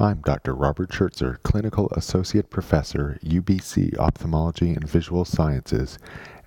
I'm 0.00 0.22
Dr. 0.22 0.54
Robert 0.54 0.88
Schertzer, 0.90 1.42
Clinical 1.42 1.90
Associate 1.90 2.48
Professor, 2.48 3.18
UBC 3.22 3.98
Ophthalmology 3.98 4.70
and 4.70 4.88
Visual 4.88 5.26
Sciences, 5.26 5.98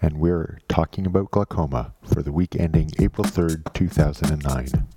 and 0.02 0.18
we're 0.18 0.58
talking 0.68 1.06
about 1.06 1.30
glaucoma 1.30 1.94
for 2.02 2.24
the 2.24 2.32
week 2.32 2.56
ending 2.56 2.90
April 2.98 3.24
3rd, 3.24 3.72
2009. 3.76 4.88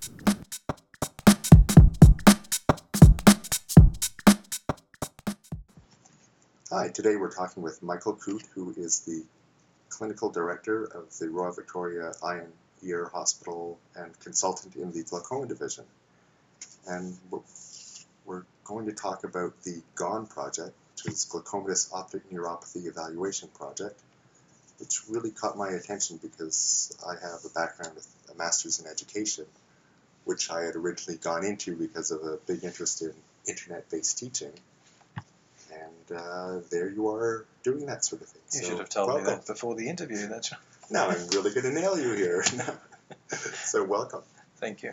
Hi, 6.70 6.88
today 6.88 7.16
we're 7.16 7.30
talking 7.30 7.62
with 7.62 7.82
Michael 7.82 8.14
Coote, 8.14 8.44
who 8.54 8.72
is 8.78 9.00
the 9.00 9.24
Clinical 9.90 10.30
Director 10.30 10.84
of 10.84 11.16
the 11.18 11.28
Royal 11.28 11.52
Victoria 11.52 12.12
Eye 12.24 12.36
and 12.38 12.52
Ear 12.82 13.10
Hospital 13.12 13.78
and 13.94 14.18
consultant 14.20 14.74
in 14.74 14.90
the 14.90 15.02
glaucoma 15.02 15.46
division. 15.46 15.84
And 16.88 17.14
we're 18.28 18.44
going 18.64 18.86
to 18.86 18.92
talk 18.92 19.24
about 19.24 19.60
the 19.62 19.80
GONE 19.94 20.26
project, 20.26 20.72
which 20.92 21.12
is 21.12 21.26
Glaucomatous 21.32 21.92
Optic 21.92 22.30
Neuropathy 22.30 22.86
Evaluation 22.86 23.48
Project, 23.48 23.98
which 24.78 25.00
really 25.08 25.30
caught 25.30 25.56
my 25.56 25.70
attention 25.70 26.18
because 26.22 26.96
I 27.04 27.14
have 27.14 27.40
a 27.44 27.48
background 27.48 27.94
with 27.96 28.06
a 28.32 28.36
master's 28.36 28.80
in 28.80 28.86
education, 28.86 29.46
which 30.24 30.50
I 30.50 30.62
had 30.62 30.76
originally 30.76 31.18
gone 31.18 31.44
into 31.44 31.74
because 31.74 32.10
of 32.10 32.22
a 32.22 32.36
big 32.46 32.62
interest 32.62 33.00
in 33.02 33.14
internet-based 33.46 34.18
teaching. 34.18 34.52
And 35.72 36.18
uh, 36.18 36.60
there 36.70 36.88
you 36.88 37.08
are 37.08 37.46
doing 37.62 37.86
that 37.86 38.04
sort 38.04 38.22
of 38.22 38.28
thing. 38.28 38.42
You 38.52 38.60
so, 38.60 38.68
should 38.68 38.78
have 38.78 38.88
told 38.90 39.08
welcome. 39.08 39.24
me 39.24 39.30
that 39.30 39.46
before 39.46 39.74
the 39.74 39.88
interview. 39.88 40.28
That's 40.28 40.52
right. 40.52 40.60
now 40.90 41.08
I'm 41.08 41.28
really 41.28 41.50
going 41.50 41.64
to 41.64 41.72
nail 41.72 41.98
you 41.98 42.12
here. 42.12 42.44
so 43.64 43.84
welcome. 43.84 44.22
Thank 44.56 44.82
you. 44.82 44.92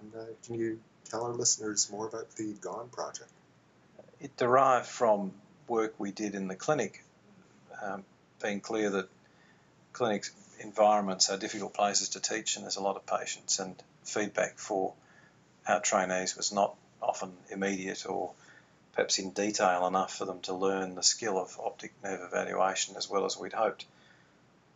And 0.00 0.14
uh, 0.14 0.24
can 0.44 0.54
you 0.54 0.78
tell 1.10 1.24
our 1.24 1.32
listeners 1.32 1.90
more 1.90 2.06
about 2.06 2.30
the 2.36 2.52
GONE 2.54 2.88
project? 2.88 3.30
It 4.20 4.36
derived 4.36 4.86
from 4.86 5.32
work 5.68 5.94
we 5.98 6.12
did 6.12 6.34
in 6.34 6.48
the 6.48 6.56
clinic, 6.56 7.04
um, 7.82 8.04
being 8.42 8.60
clear 8.60 8.90
that 8.90 9.08
clinic 9.92 10.26
environments 10.60 11.30
are 11.30 11.36
difficult 11.36 11.74
places 11.74 12.10
to 12.10 12.20
teach 12.20 12.56
and 12.56 12.64
there's 12.64 12.76
a 12.76 12.82
lot 12.82 12.96
of 12.96 13.06
patients 13.06 13.58
and 13.58 13.74
feedback 14.04 14.58
for 14.58 14.94
our 15.66 15.80
trainees 15.80 16.36
was 16.36 16.52
not 16.52 16.74
often 17.02 17.32
immediate 17.50 18.06
or 18.06 18.32
perhaps 18.92 19.18
in 19.18 19.30
detail 19.30 19.86
enough 19.86 20.16
for 20.16 20.24
them 20.24 20.40
to 20.40 20.54
learn 20.54 20.94
the 20.94 21.02
skill 21.02 21.38
of 21.38 21.58
optic 21.62 21.92
nerve 22.02 22.20
evaluation 22.22 22.96
as 22.96 23.08
well 23.10 23.26
as 23.26 23.36
we'd 23.36 23.52
hoped. 23.52 23.84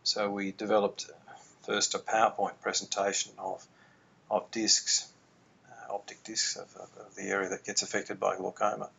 So 0.03 0.29
we 0.29 0.51
developed 0.51 1.09
first 1.63 1.95
a 1.95 1.99
PowerPoint 1.99 2.59
presentation 2.61 3.31
of, 3.37 3.65
of 4.29 4.49
discs 4.51 5.10
optic 5.91 6.23
discs 6.23 6.55
of, 6.55 6.73
of, 6.75 6.89
of 7.05 7.15
the 7.15 7.23
area 7.23 7.49
that 7.49 7.63
gets 7.63 7.81
affected 7.81 8.19
by 8.19 8.35
glaucoma. 8.35 8.89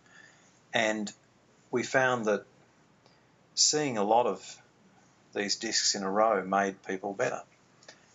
And 0.73 1.13
we 1.71 1.83
found 1.83 2.27
that 2.27 2.45
seeing 3.55 3.99
a 3.99 4.05
lot 4.05 4.27
of 4.27 4.63
these 5.35 5.57
discs 5.57 5.95
in 5.95 6.03
a 6.03 6.11
row 6.11 6.45
made 6.45 6.83
people 6.85 7.13
better 7.13 7.43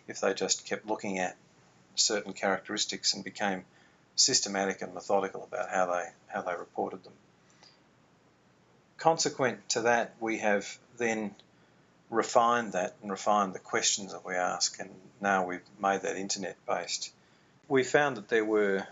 if 0.06 0.20
they 0.20 0.34
just 0.34 0.66
kept 0.66 0.86
looking 0.86 1.18
at 1.18 1.36
certain 1.94 2.32
characteristics 2.32 3.14
and 3.14 3.24
became 3.24 3.64
systematic 4.16 4.82
and 4.82 4.94
methodical 4.94 5.44
about 5.44 5.70
how 5.70 5.86
they 5.86 6.04
how 6.28 6.42
they 6.42 6.54
reported 6.54 7.04
them. 7.04 7.12
Consequent 8.96 9.68
to 9.70 9.82
that, 9.82 10.14
we 10.20 10.38
have 10.38 10.78
then 10.96 11.34
refined 12.10 12.72
that 12.72 12.96
and 13.02 13.10
refined 13.10 13.54
the 13.54 13.60
questions 13.60 14.12
that 14.12 14.24
we 14.24 14.34
ask, 14.34 14.80
and 14.80 14.90
now 15.20 15.46
we've 15.46 15.62
made 15.80 16.02
that 16.02 16.16
internet 16.16 16.56
based 16.66 17.12
we 17.68 17.84
found 17.84 18.16
that 18.16 18.28
there 18.28 18.44
were 18.44 18.86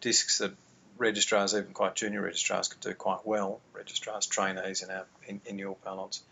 discs 0.00 0.38
that 0.38 0.52
registrars, 0.96 1.54
even 1.54 1.72
quite 1.72 1.96
junior 1.96 2.22
registrars, 2.22 2.68
could 2.68 2.80
do 2.80 2.94
quite 2.94 3.26
well, 3.26 3.60
registrars, 3.72 4.26
trainees 4.26 4.82
in, 4.82 4.90
our, 4.90 5.06
in, 5.26 5.40
in 5.46 5.58
your 5.58 5.74
parlance, 5.76 6.22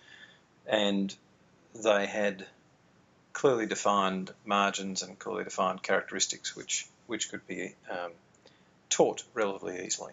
and 0.67 1.15
they 1.75 2.07
had 2.07 2.47
clearly 3.33 3.67
defined 3.67 4.33
margins 4.45 5.03
and 5.03 5.19
clearly 5.19 5.45
defined 5.45 5.83
characteristics 5.83 6.57
which, 6.57 6.87
which 7.07 7.31
could 7.31 7.47
be 7.47 7.75
um, 7.91 8.13
taught 8.91 9.23
relatively 9.35 9.85
easily. 9.85 10.13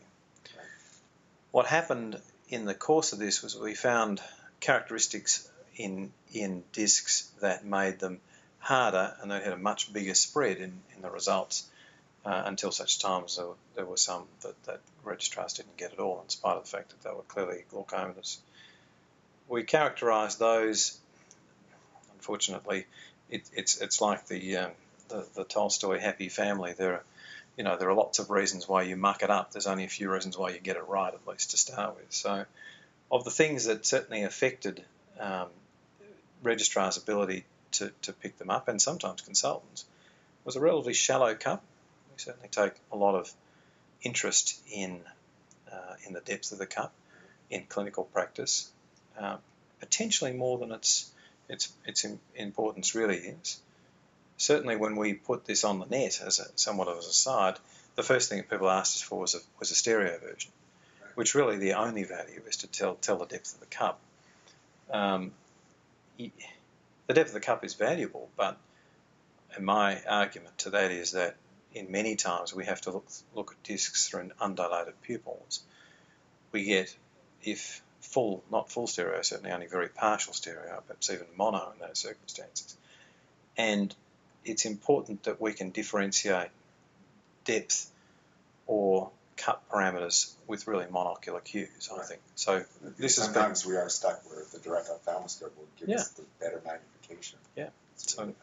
What 1.52 1.66
happened 1.68 2.20
in 2.50 2.66
the 2.66 2.74
course 2.74 3.14
of 3.14 3.20
this 3.20 3.42
was 3.42 3.58
we 3.58 3.74
found 3.74 4.22
characteristics 4.60 5.50
in, 5.76 6.12
in 6.34 6.64
discs 6.74 7.32
that 7.42 7.66
made 7.66 8.00
them 8.00 8.20
harder 8.60 9.16
and 9.22 9.32
they 9.32 9.40
had 9.40 9.54
a 9.54 9.58
much 9.58 9.92
bigger 9.94 10.14
spread 10.14 10.58
in, 10.58 10.74
in 10.96 11.02
the 11.02 11.10
results 11.10 11.68
uh, 12.26 12.44
until 12.46 12.72
such 12.72 13.00
times 13.00 13.38
there, 13.38 13.46
there 13.76 13.86
were 13.86 13.98
some 13.98 14.24
that, 14.42 14.62
that 14.64 14.82
registrars 15.04 15.54
didn't 15.54 15.78
get 15.78 15.94
at 15.94 16.00
all, 16.00 16.22
in 16.22 16.30
spite 16.30 16.58
of 16.58 16.64
the 16.64 16.70
fact 16.70 16.90
that 16.90 17.02
they 17.04 17.16
were 17.16 17.22
clearly 17.24 17.64
glaucomatous. 17.72 18.38
We 19.48 19.64
characterised 19.64 20.40
those. 20.40 20.98
Unfortunately, 22.16 22.88
it, 23.30 23.48
it's 23.54 23.80
it's 23.80 24.02
like 24.02 24.26
the, 24.28 24.58
um, 24.58 24.72
the, 25.10 25.28
the 25.36 25.44
Tolstoy 25.44 26.00
happy 26.00 26.30
family. 26.30 26.74
There 26.74 26.94
are 26.94 27.04
you 27.58 27.64
know 27.64 27.78
there 27.78 27.90
are 27.90 27.94
lots 27.94 28.18
of 28.18 28.32
reasons 28.32 28.68
why 28.68 28.84
you 28.84 28.96
muck 28.96 29.22
it 29.22 29.30
up. 29.30 29.52
There's 29.52 29.68
only 29.68 29.84
a 29.86 29.90
few 29.90 30.12
reasons 30.12 30.36
why 30.36 30.50
you 30.50 30.60
get 30.60 30.78
it 30.78 30.88
right, 30.88 31.14
at 31.14 31.28
least 31.28 31.52
to 31.52 31.58
start 31.58 31.96
with. 31.96 32.12
So, 32.12 32.46
of 33.12 33.24
the 33.24 33.30
things 33.30 33.66
that 33.66 33.86
certainly 33.86 34.24
affected 34.24 34.84
um, 35.20 35.50
registrars' 36.42 36.98
ability 36.98 37.46
to, 37.74 37.92
to 38.02 38.14
pick 38.14 38.40
them 38.40 38.50
up, 38.50 38.68
and 38.68 38.82
sometimes 38.82 39.22
consultants, 39.22 39.86
was 40.44 40.56
a 40.56 40.60
relatively 40.60 40.94
shallow 40.94 41.36
cup 41.36 41.64
we 42.16 42.22
certainly 42.22 42.50
take 42.50 42.74
a 42.92 42.98
lot 42.98 43.16
of 43.16 43.32
interest 44.02 44.60
in 44.72 45.02
uh, 45.72 45.96
in 46.06 46.14
the 46.14 46.22
depth 46.22 46.52
of 46.52 46.60
the 46.60 46.66
cup 46.66 46.94
in 47.50 47.66
clinical 47.68 48.04
practice, 48.06 48.70
uh, 49.20 49.38
potentially 49.80 50.34
more 50.34 50.58
than 50.58 50.72
its 50.72 51.12
its 51.50 51.72
its 51.86 52.06
importance 52.36 52.96
really 52.96 53.18
is. 53.18 53.60
Certainly, 54.38 54.78
when 54.78 54.96
we 54.96 55.14
put 55.14 55.46
this 55.46 55.64
on 55.64 55.80
the 55.80 55.86
net 55.86 56.22
as 56.26 56.40
a, 56.40 56.46
somewhat 56.56 56.88
of 56.88 56.96
an 56.96 57.00
aside, 57.00 57.58
the 57.96 58.04
first 58.04 58.30
thing 58.30 58.40
that 58.40 58.50
people 58.50 58.70
asked 58.70 58.98
us 58.98 59.02
for 59.02 59.20
was 59.20 59.36
a, 59.36 59.40
was 59.60 59.72
a 59.72 59.76
stereo 59.76 60.18
version, 60.20 60.52
which 61.16 61.36
really 61.36 61.58
the 61.58 61.74
only 61.74 62.04
value 62.04 62.42
is 62.48 62.58
to 62.58 62.68
tell 62.68 62.96
tell 62.96 63.18
the 63.18 63.26
depth 63.26 63.54
of 63.54 63.60
the 63.60 63.66
cup. 63.68 64.00
Um, 64.92 65.32
the 66.18 67.14
depth 67.14 67.30
of 67.30 67.34
the 67.34 67.40
cup 67.40 67.64
is 67.66 67.74
valuable, 67.74 68.30
but 68.38 68.58
my 69.60 70.02
argument 70.04 70.58
to 70.60 70.70
that 70.72 70.92
is 70.92 71.12
that 71.12 71.36
in 71.76 71.92
many 71.92 72.16
times 72.16 72.56
we 72.56 72.66
have 72.66 72.82
to 72.82 72.92
look, 72.92 73.06
look 73.36 73.52
at 73.52 73.64
discs 73.64 74.08
through 74.08 74.32
undilated 74.42 74.94
pupils. 75.04 75.62
We 76.52 76.64
get, 76.64 76.96
if 77.44 77.82
full, 78.00 78.44
not 78.50 78.72
full 78.72 78.88
stereo, 78.88 79.22
certainly 79.22 79.52
only 79.52 79.68
very 79.68 79.90
partial 79.90 80.34
stereo, 80.34 80.82
perhaps 80.88 81.12
even 81.12 81.28
mono 81.36 81.74
in 81.74 81.86
those 81.86 82.00
circumstances. 82.00 82.78
And 83.58 83.94
it's 84.46 84.66
important 84.66 85.24
that 85.24 85.42
we 85.42 85.54
can 85.54 85.72
differentiate 85.72 86.50
depth 87.44 87.92
or 88.68 89.12
cut 89.36 89.62
parameters 89.70 90.34
with 90.48 90.68
really 90.68 90.86
monocular 90.86 91.44
cues, 91.44 91.90
I 91.94 92.04
think. 92.04 92.22
So 92.36 92.64
this 92.98 93.18
is 93.18 93.26
sometimes 93.26 93.64
been, 93.64 93.74
we 93.74 93.78
are 93.78 93.90
stuck 93.90 94.22
where 94.30 94.44
the 94.54 94.60
direct 94.60 94.88
ophthalmoscope 94.90 95.56
will 95.58 95.68
give 95.78 95.90
yeah. 95.90 95.96
us 95.98 96.10
the 96.12 96.24
better 96.40 96.62
magnification. 96.66 97.38
Yeah. 97.58 97.70
So, 97.98 98.34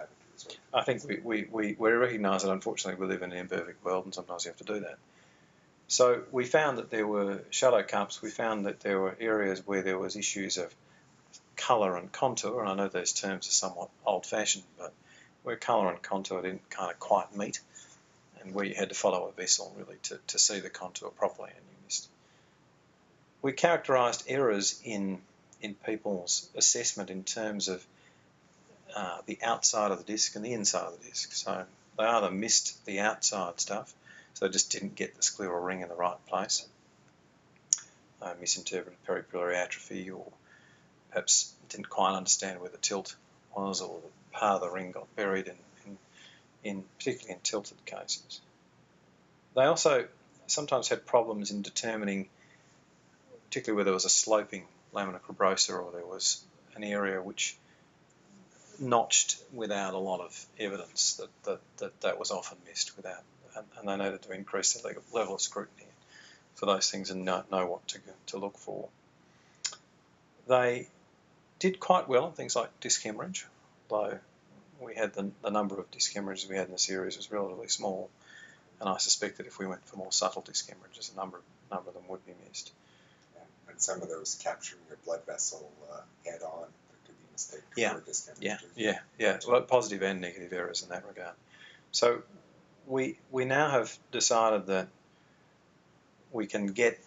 I 0.72 0.82
think 0.82 1.04
we, 1.04 1.20
we, 1.22 1.46
we, 1.50 1.76
we 1.78 1.90
recognise 1.90 2.42
that 2.42 2.50
unfortunately 2.50 3.00
we 3.00 3.12
live 3.12 3.22
in 3.22 3.32
an 3.32 3.38
imperfect 3.38 3.84
world 3.84 4.04
and 4.04 4.14
sometimes 4.14 4.44
you 4.44 4.50
have 4.50 4.58
to 4.58 4.64
do 4.64 4.80
that. 4.80 4.98
So 5.88 6.22
we 6.32 6.44
found 6.44 6.78
that 6.78 6.90
there 6.90 7.06
were 7.06 7.42
shallow 7.50 7.82
cups, 7.82 8.22
we 8.22 8.30
found 8.30 8.66
that 8.66 8.80
there 8.80 8.98
were 8.98 9.16
areas 9.20 9.66
where 9.66 9.82
there 9.82 9.98
was 9.98 10.16
issues 10.16 10.56
of 10.56 10.74
colour 11.56 11.96
and 11.96 12.10
contour, 12.10 12.60
and 12.60 12.68
I 12.68 12.74
know 12.74 12.88
those 12.88 13.12
terms 13.12 13.46
are 13.46 13.52
somewhat 13.52 13.90
old-fashioned, 14.06 14.64
but 14.78 14.92
where 15.42 15.56
colour 15.56 15.90
and 15.90 16.00
contour 16.00 16.42
didn't 16.42 16.68
kind 16.70 16.90
of 16.90 16.98
quite 16.98 17.36
meet, 17.36 17.60
and 18.40 18.54
where 18.54 18.64
you 18.64 18.74
had 18.74 18.88
to 18.88 18.94
follow 18.94 19.28
a 19.28 19.32
vessel 19.32 19.74
really 19.76 19.98
to, 20.04 20.18
to 20.28 20.38
see 20.38 20.60
the 20.60 20.70
contour 20.70 21.10
properly, 21.10 21.50
and 21.50 21.60
you 21.60 21.84
missed. 21.84 22.08
We 23.42 23.52
characterised 23.52 24.24
errors 24.28 24.80
in 24.84 25.20
in 25.60 25.74
people's 25.74 26.48
assessment 26.56 27.08
in 27.08 27.22
terms 27.22 27.68
of 27.68 27.86
uh, 28.94 29.18
the 29.26 29.38
outside 29.42 29.90
of 29.90 29.98
the 29.98 30.04
disc 30.04 30.34
and 30.36 30.44
the 30.44 30.52
inside 30.52 30.86
of 30.86 30.98
the 31.00 31.08
disc. 31.08 31.32
So 31.32 31.64
they 31.98 32.04
either 32.04 32.30
missed 32.30 32.84
the 32.84 33.00
outside 33.00 33.60
stuff, 33.60 33.92
so 34.34 34.46
they 34.46 34.52
just 34.52 34.70
didn't 34.70 34.94
get 34.94 35.14
the 35.14 35.22
scleral 35.22 35.64
ring 35.64 35.80
in 35.80 35.88
the 35.88 35.94
right 35.94 36.16
place, 36.26 36.66
uh, 38.20 38.34
misinterpreted 38.40 38.98
peripapillary 39.06 39.56
atrophy, 39.56 40.10
or 40.10 40.26
perhaps 41.10 41.52
didn't 41.68 41.88
quite 41.88 42.16
understand 42.16 42.60
where 42.60 42.70
the 42.70 42.78
tilt 42.78 43.14
was, 43.54 43.80
or 43.80 44.00
the 44.00 44.36
part 44.38 44.56
of 44.56 44.60
the 44.62 44.70
ring 44.70 44.92
got 44.92 45.14
buried 45.16 45.48
in, 45.48 45.56
in, 45.86 45.98
in 46.64 46.84
particularly 46.98 47.34
in 47.34 47.40
tilted 47.42 47.84
cases. 47.84 48.40
They 49.54 49.64
also 49.64 50.06
sometimes 50.46 50.88
had 50.88 51.06
problems 51.06 51.50
in 51.50 51.62
determining, 51.62 52.28
particularly 53.48 53.76
where 53.76 53.84
there 53.84 53.94
was 53.94 54.04
a 54.04 54.10
sloping 54.10 54.64
lamina 54.92 55.18
cribrosa 55.18 55.78
or 55.78 55.92
there 55.92 56.06
was 56.06 56.42
an 56.74 56.84
area 56.84 57.20
which 57.20 57.56
notched 58.82 59.38
without 59.52 59.94
a 59.94 59.98
lot 59.98 60.20
of 60.20 60.46
evidence 60.58 61.14
that 61.14 61.30
that, 61.44 61.60
that, 61.78 62.00
that 62.00 62.18
was 62.18 62.30
often 62.30 62.58
missed 62.66 62.96
without, 62.96 63.22
and, 63.56 63.66
and 63.78 63.88
they 63.88 64.04
needed 64.04 64.22
to 64.22 64.32
increase 64.32 64.74
the 64.74 64.94
level 65.12 65.34
of 65.34 65.40
scrutiny. 65.40 65.86
for 66.54 66.66
those 66.66 66.90
things 66.90 67.10
and 67.10 67.24
know, 67.24 67.44
know 67.50 67.66
what 67.66 67.86
to, 67.88 67.98
to 68.26 68.38
look 68.38 68.58
for. 68.58 68.88
They 70.48 70.88
did 71.58 71.80
quite 71.80 72.08
well 72.08 72.24
on 72.24 72.32
things 72.32 72.56
like 72.56 72.80
disc 72.80 73.02
hemorrhage, 73.02 73.46
though 73.88 74.18
we 74.80 74.94
had 74.94 75.14
the, 75.14 75.30
the 75.42 75.50
number 75.50 75.78
of 75.78 75.90
disc 75.90 76.12
hemorrhages 76.12 76.48
we 76.48 76.56
had 76.56 76.66
in 76.66 76.72
the 76.72 76.78
series 76.78 77.16
was 77.16 77.30
relatively 77.30 77.68
small, 77.68 78.10
and 78.80 78.88
I 78.88 78.98
suspect 78.98 79.38
that 79.38 79.46
if 79.46 79.58
we 79.58 79.66
went 79.66 79.86
for 79.86 79.96
more 79.96 80.12
subtle 80.12 80.42
disc 80.42 80.68
hemorrhages, 80.68 81.12
a 81.14 81.16
number, 81.16 81.40
number 81.70 81.88
of 81.88 81.94
them 81.94 82.04
would 82.08 82.24
be 82.26 82.32
missed. 82.48 82.72
And 83.68 83.80
some 83.80 84.02
of 84.02 84.08
those 84.08 84.34
capturing 84.42 84.82
your 84.88 84.98
blood 85.04 85.24
vessel 85.24 85.70
uh, 85.90 86.00
head 86.26 86.42
on 86.42 86.66
could 87.50 87.60
be 87.74 87.82
mistaken 87.82 87.82
yeah. 87.82 87.94
for 87.94 88.06
disc 88.06 88.30
Yeah, 88.40 88.56
hemorrhage. 88.56 88.72
yeah, 88.76 88.98
yeah. 89.18 89.38
Well, 89.48 89.62
positive 89.62 90.02
and 90.02 90.20
negative 90.20 90.52
errors 90.52 90.82
in 90.82 90.88
that 90.90 91.06
regard. 91.06 91.34
So 91.90 92.22
we 92.86 93.18
we 93.30 93.44
now 93.44 93.70
have 93.70 93.96
decided 94.10 94.66
that 94.66 94.88
we 96.32 96.46
can 96.46 96.66
get 96.68 96.98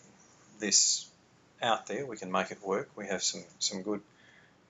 this 0.60 1.10
out 1.62 1.88
there. 1.88 2.06
We 2.06 2.18
can 2.18 2.32
make 2.32 2.52
it 2.52 2.62
work. 2.64 2.90
We 2.96 3.08
have 3.08 3.24
some 3.24 3.44
some 3.60 3.82
good 3.82 4.02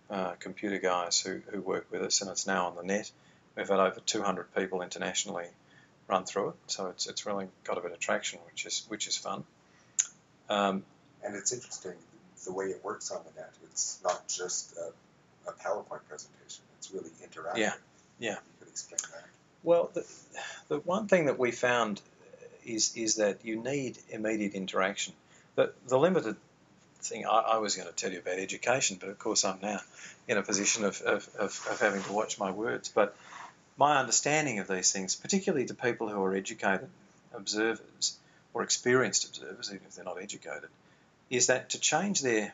uh, 0.09 0.33
computer 0.39 0.77
guys 0.79 1.19
who, 1.19 1.41
who 1.51 1.61
work 1.61 1.87
with 1.91 2.01
us, 2.01 2.21
and 2.21 2.29
it's 2.31 2.47
now 2.47 2.67
on 2.67 2.75
the 2.75 2.83
net. 2.83 3.11
We've 3.55 3.67
had 3.67 3.79
over 3.79 3.99
200 4.05 4.53
people 4.53 4.81
internationally 4.81 5.47
run 6.07 6.25
through 6.25 6.49
it, 6.49 6.55
so 6.67 6.87
it's 6.87 7.07
it's 7.07 7.25
really 7.25 7.47
got 7.63 7.77
a 7.77 7.81
bit 7.81 7.91
of 7.91 7.99
traction, 7.99 8.39
which 8.45 8.65
is 8.65 8.85
which 8.87 9.07
is 9.07 9.17
fun. 9.17 9.43
Um, 10.49 10.83
And 11.23 11.35
it's 11.35 11.51
interesting 11.51 11.93
the 12.45 12.51
way 12.53 12.65
it 12.65 12.83
works 12.83 13.09
on 13.11 13.21
the 13.25 13.41
net. 13.41 13.51
It's 13.71 13.99
not 14.03 14.27
just 14.27 14.77
a, 14.77 14.91
a 15.47 15.51
PowerPoint 15.51 16.01
presentation. 16.09 16.63
It's 16.77 16.91
really 16.91 17.11
interactive. 17.23 17.57
Yeah, 17.57 17.73
yeah. 18.19 18.31
You 18.31 18.37
could 18.59 18.67
explain 18.69 18.99
that. 19.13 19.29
Well, 19.63 19.89
the, 19.93 20.05
the 20.67 20.79
one 20.79 21.07
thing 21.07 21.25
that 21.25 21.39
we 21.39 21.51
found 21.51 22.01
is 22.65 22.95
is 22.95 23.15
that 23.15 23.45
you 23.45 23.61
need 23.61 23.97
immediate 24.09 24.53
interaction. 24.53 25.13
The, 25.55 25.71
the 25.87 25.97
limited 25.97 26.35
thing 26.99 27.25
I, 27.25 27.39
I 27.39 27.57
was 27.57 27.75
going 27.75 27.87
to 27.87 27.93
tell 27.93 28.11
you 28.11 28.19
about 28.19 28.39
education, 28.39 28.97
but 28.99 29.09
of 29.09 29.19
course 29.19 29.45
I'm 29.45 29.59
now 29.61 29.79
in 30.27 30.37
a 30.37 30.43
position 30.43 30.83
of, 30.83 31.01
of, 31.01 31.29
of, 31.37 31.67
of 31.69 31.79
having 31.79 32.01
to 32.03 32.13
watch 32.13 32.39
my 32.39 32.51
words. 32.51 32.89
But 32.89 33.15
my 33.77 33.99
understanding 33.99 34.59
of 34.59 34.67
these 34.67 34.91
things, 34.91 35.15
particularly 35.15 35.65
to 35.67 35.73
people 35.73 36.09
who 36.09 36.21
are 36.23 36.35
educated 36.35 36.89
observers 37.33 38.17
or 38.53 38.63
experienced 38.63 39.25
observers, 39.27 39.69
even 39.69 39.85
if 39.87 39.95
they're 39.95 40.05
not 40.05 40.21
educated, 40.21 40.69
is 41.29 41.47
that 41.47 41.71
to 41.71 41.79
change 41.79 42.21
their 42.21 42.53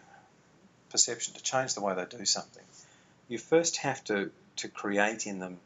perception, 0.91 1.33
to 1.33 1.41
change 1.41 1.73
the 1.73 1.81
way 1.81 1.95
they 1.95 2.05
do 2.05 2.25
something, 2.25 2.63
you 3.27 3.37
first 3.37 3.77
have 3.77 4.03
to, 4.05 4.31
to 4.57 4.67
create 4.67 5.25
in 5.25 5.39
them 5.39 5.59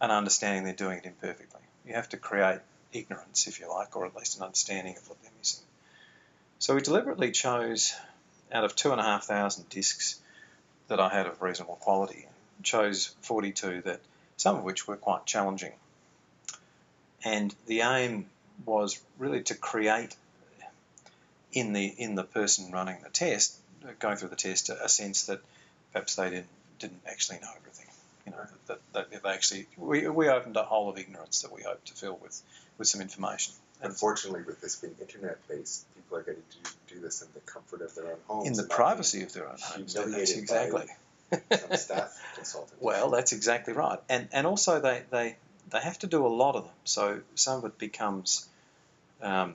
an 0.00 0.10
understanding 0.10 0.64
they're 0.64 0.72
doing 0.72 0.98
it 0.98 1.06
imperfectly. 1.06 1.60
You 1.86 1.94
have 1.94 2.08
to 2.10 2.16
create 2.16 2.60
ignorance, 2.92 3.46
if 3.46 3.60
you 3.60 3.68
like, 3.68 3.96
or 3.96 4.06
at 4.06 4.16
least 4.16 4.38
an 4.38 4.44
understanding 4.44 4.96
of 4.96 5.08
what 5.08 5.20
they're 5.22 5.32
missing. 5.38 5.64
So 6.58 6.74
we 6.74 6.80
deliberately 6.80 7.30
chose, 7.30 7.94
out 8.52 8.64
of 8.64 8.76
two 8.76 8.92
and 8.92 9.00
a 9.00 9.04
half 9.04 9.24
thousand 9.24 9.68
discs 9.68 10.20
that 10.88 11.00
I 11.00 11.08
had 11.08 11.26
of 11.26 11.40
reasonable 11.42 11.76
quality, 11.76 12.26
chose 12.62 13.14
42 13.22 13.82
that 13.82 14.00
some 14.36 14.56
of 14.56 14.64
which 14.64 14.86
were 14.86 14.96
quite 14.96 15.26
challenging. 15.26 15.72
And 17.24 17.54
the 17.66 17.82
aim 17.82 18.26
was 18.64 19.00
really 19.18 19.42
to 19.44 19.54
create 19.54 20.16
in 21.52 21.72
the 21.72 21.86
in 21.86 22.14
the 22.14 22.24
person 22.24 22.70
running 22.70 23.02
the 23.02 23.10
test, 23.10 23.56
going 23.98 24.16
through 24.16 24.28
the 24.28 24.36
test, 24.36 24.68
a, 24.68 24.84
a 24.84 24.88
sense 24.88 25.26
that 25.26 25.40
perhaps 25.92 26.16
they 26.16 26.30
didn't 26.30 26.48
didn't 26.78 27.02
actually 27.06 27.38
know 27.40 27.50
everything. 27.56 27.86
You 28.26 28.32
know, 28.32 28.38
that, 28.66 28.80
that, 28.92 29.10
that 29.10 29.22
they 29.22 29.28
actually 29.28 29.66
we, 29.76 30.08
we 30.08 30.28
opened 30.28 30.56
a 30.56 30.62
hole 30.62 30.88
of 30.88 30.98
ignorance 30.98 31.42
that 31.42 31.52
we 31.52 31.62
hope 31.62 31.84
to 31.86 31.94
fill 31.94 32.18
with 32.22 32.40
with 32.78 32.88
some 32.88 33.00
information. 33.00 33.54
And 33.82 33.90
Unfortunately, 33.90 34.42
with 34.42 34.60
this 34.60 34.76
being 34.76 34.94
internet-based, 35.00 35.86
people 35.94 36.18
are 36.18 36.22
getting 36.22 36.42
to 36.50 36.94
do 36.94 37.00
this 37.00 37.22
in 37.22 37.28
the 37.32 37.40
comfort 37.40 37.80
of 37.80 37.94
their 37.94 38.06
own 38.12 38.18
homes. 38.26 38.48
in 38.48 38.52
the 38.54 38.68
privacy 38.68 39.22
of 39.22 39.32
their 39.32 39.48
own 39.48 39.56
homes. 39.58 39.94
That's 39.94 40.32
exactly. 40.32 40.86
some 41.30 41.76
staff 41.76 42.22
consultant. 42.34 42.82
Well, 42.82 43.10
that's 43.10 43.32
exactly 43.32 43.72
right, 43.72 43.98
and 44.08 44.28
and 44.32 44.46
also 44.46 44.80
they 44.80 45.02
they 45.10 45.36
they 45.70 45.80
have 45.80 45.98
to 46.00 46.06
do 46.06 46.26
a 46.26 46.28
lot 46.28 46.56
of 46.56 46.64
them. 46.64 46.74
So 46.84 47.20
some 47.34 47.58
of 47.58 47.64
it 47.64 47.78
becomes. 47.78 48.46
Um, 49.22 49.54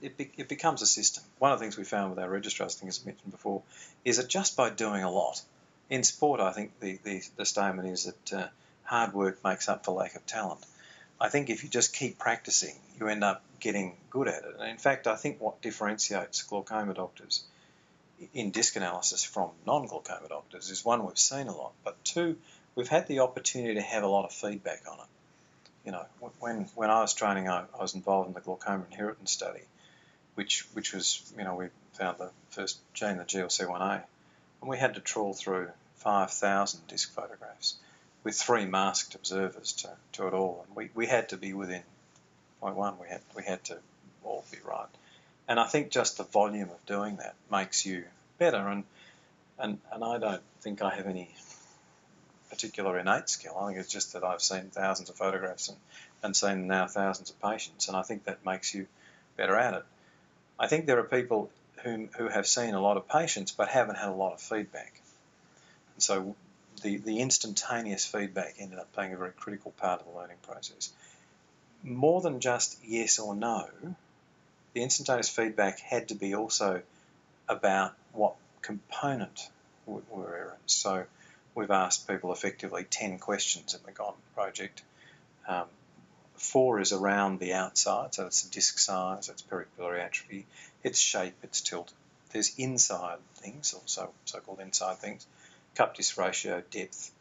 it, 0.00 0.16
be, 0.16 0.30
it 0.36 0.48
becomes 0.48 0.82
a 0.82 0.86
system. 0.86 1.24
One 1.38 1.52
of 1.52 1.58
the 1.58 1.64
things 1.64 1.76
we 1.76 1.84
found 1.84 2.10
with 2.10 2.18
our 2.18 2.30
registrars, 2.30 2.76
I 2.76 2.80
think 2.80 2.88
as 2.90 3.04
mentioned 3.04 3.32
before, 3.32 3.62
is 4.04 4.16
that 4.16 4.28
just 4.28 4.56
by 4.56 4.70
doing 4.70 5.02
a 5.02 5.10
lot, 5.10 5.42
in 5.90 6.02
sport, 6.04 6.40
I 6.40 6.52
think 6.52 6.78
the, 6.80 6.98
the, 7.04 7.22
the 7.36 7.44
statement 7.44 7.88
is 7.88 8.04
that 8.04 8.32
uh, 8.32 8.46
hard 8.84 9.12
work 9.12 9.44
makes 9.44 9.68
up 9.68 9.84
for 9.84 9.92
lack 9.92 10.14
of 10.14 10.24
talent. 10.26 10.60
I 11.20 11.28
think 11.28 11.50
if 11.50 11.62
you 11.62 11.68
just 11.68 11.94
keep 11.94 12.18
practicing, 12.18 12.74
you 12.98 13.08
end 13.08 13.22
up 13.22 13.42
getting 13.60 13.96
good 14.10 14.28
at 14.28 14.42
it. 14.42 14.56
And 14.58 14.70
in 14.70 14.78
fact, 14.78 15.06
I 15.06 15.16
think 15.16 15.40
what 15.40 15.60
differentiates 15.60 16.42
glaucoma 16.42 16.94
doctors 16.94 17.44
in 18.34 18.50
disc 18.50 18.76
analysis 18.76 19.24
from 19.24 19.50
non-glaucoma 19.66 20.28
doctors 20.28 20.70
is 20.70 20.84
one, 20.84 21.04
we've 21.04 21.18
seen 21.18 21.48
a 21.48 21.56
lot, 21.56 21.72
but 21.84 22.02
two, 22.04 22.36
we've 22.74 22.88
had 22.88 23.06
the 23.06 23.20
opportunity 23.20 23.74
to 23.74 23.82
have 23.82 24.02
a 24.02 24.08
lot 24.08 24.24
of 24.24 24.32
feedback 24.32 24.82
on 24.90 24.98
it. 24.98 25.06
You 25.84 25.92
know, 25.92 26.06
when 26.38 26.68
when 26.76 26.90
I 26.90 27.00
was 27.00 27.12
training, 27.12 27.48
I, 27.48 27.64
I 27.76 27.82
was 27.82 27.94
involved 27.94 28.28
in 28.28 28.34
the 28.34 28.40
glaucoma 28.40 28.84
inheritance 28.90 29.32
study, 29.32 29.62
which 30.34 30.66
which 30.72 30.92
was, 30.92 31.32
you 31.36 31.44
know, 31.44 31.54
we 31.54 31.68
found 31.94 32.18
the 32.18 32.30
first 32.50 32.78
gene, 32.94 33.18
the 33.18 33.24
GLC1A, 33.24 34.02
and 34.60 34.70
we 34.70 34.78
had 34.78 34.94
to 34.94 35.00
trawl 35.00 35.34
through 35.34 35.68
5,000 35.96 36.86
disc 36.88 37.12
photographs 37.12 37.76
with 38.24 38.36
three 38.36 38.66
masked 38.66 39.14
observers 39.14 39.72
to, 39.72 39.90
to 40.12 40.26
it 40.26 40.34
all, 40.34 40.64
and 40.66 40.76
we, 40.76 40.90
we 40.94 41.06
had 41.06 41.28
to 41.30 41.36
be 41.36 41.52
within 41.52 41.82
point 42.60 42.76
one. 42.76 42.98
We 43.00 43.08
had 43.08 43.20
we 43.36 43.44
had 43.44 43.62
to 43.64 43.78
all 44.24 44.44
be 44.50 44.58
right, 44.64 44.88
and 45.48 45.58
I 45.58 45.66
think 45.66 45.90
just 45.90 46.18
the 46.18 46.24
volume 46.24 46.70
of 46.70 46.86
doing 46.86 47.16
that 47.16 47.34
makes 47.50 47.84
you 47.84 48.04
better. 48.38 48.68
And 48.68 48.84
and 49.58 49.78
and 49.92 50.04
I 50.04 50.18
don't 50.18 50.42
think 50.60 50.82
I 50.82 50.94
have 50.94 51.06
any 51.06 51.34
particular 52.50 52.98
innate 52.98 53.28
skill. 53.28 53.56
I 53.58 53.68
think 53.68 53.78
it's 53.78 53.92
just 53.92 54.12
that 54.12 54.24
I've 54.24 54.42
seen 54.42 54.70
thousands 54.70 55.08
of 55.10 55.16
photographs 55.16 55.68
and, 55.68 55.78
and 56.22 56.36
seen 56.36 56.66
now 56.66 56.86
thousands 56.86 57.30
of 57.30 57.40
patients, 57.40 57.88
and 57.88 57.96
I 57.96 58.02
think 58.02 58.24
that 58.24 58.44
makes 58.44 58.74
you 58.74 58.86
better 59.36 59.56
at 59.56 59.74
it. 59.74 59.84
I 60.58 60.68
think 60.68 60.86
there 60.86 60.98
are 60.98 61.04
people 61.04 61.50
who, 61.82 62.08
who 62.16 62.28
have 62.28 62.46
seen 62.46 62.74
a 62.74 62.80
lot 62.80 62.96
of 62.96 63.08
patients 63.08 63.52
but 63.52 63.68
haven't 63.68 63.96
had 63.96 64.08
a 64.08 64.14
lot 64.14 64.32
of 64.32 64.40
feedback. 64.40 65.00
And 65.94 66.02
so 66.02 66.36
the, 66.82 66.96
the 66.98 67.20
instantaneous 67.20 68.04
feedback 68.04 68.54
ended 68.58 68.78
up 68.78 68.94
being 68.96 69.12
a 69.12 69.16
very 69.16 69.32
critical 69.32 69.72
part 69.72 70.00
of 70.00 70.06
the 70.06 70.18
learning 70.18 70.38
process. 70.42 70.92
More 71.82 72.20
than 72.20 72.40
just 72.40 72.78
yes 72.84 73.18
or 73.18 73.34
no, 73.34 73.68
the 74.72 74.82
instantaneous 74.82 75.28
feedback 75.28 75.80
had 75.80 76.08
to 76.08 76.14
be 76.14 76.34
also 76.34 76.82
about 77.48 77.94
what 78.12 78.34
component 78.62 79.48
were 79.86 80.02
errors. 80.34 80.58
So 80.66 81.04
we've 81.54 81.70
asked 81.70 82.08
people 82.08 82.32
effectively 82.32 82.84
10 82.84 83.18
questions 83.18 83.74
in 83.74 83.80
the 83.84 83.92
GONE 83.92 84.14
project. 84.34 84.82
Um, 85.46 85.66
four 86.42 86.80
is 86.80 86.92
around 86.92 87.38
the 87.38 87.54
outside, 87.54 88.12
so 88.14 88.26
it's 88.26 88.42
disc 88.42 88.78
size, 88.78 89.28
it's 89.28 89.42
peripapillary 89.42 90.00
atrophy, 90.00 90.44
its 90.82 90.98
shape, 90.98 91.34
its 91.42 91.60
tilt. 91.60 91.92
There's 92.32 92.52
inside 92.58 93.18
things, 93.36 93.72
also 93.74 94.10
so-called 94.24 94.58
inside 94.60 94.98
things, 94.98 95.24
cup 95.76 95.96
disc 95.96 96.18
ratio, 96.18 96.62
depth. 96.70 97.12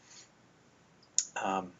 Um, 1.41 1.71